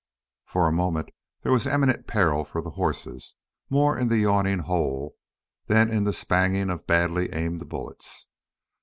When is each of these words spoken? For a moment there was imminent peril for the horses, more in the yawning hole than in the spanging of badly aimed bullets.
For 0.47 0.67
a 0.67 0.71
moment 0.71 1.09
there 1.43 1.51
was 1.51 1.67
imminent 1.67 2.07
peril 2.07 2.43
for 2.43 2.59
the 2.63 2.71
horses, 2.71 3.35
more 3.69 3.95
in 3.95 4.07
the 4.07 4.17
yawning 4.17 4.57
hole 4.57 5.13
than 5.67 5.91
in 5.91 6.05
the 6.05 6.11
spanging 6.11 6.71
of 6.73 6.87
badly 6.87 7.31
aimed 7.31 7.69
bullets. 7.69 8.27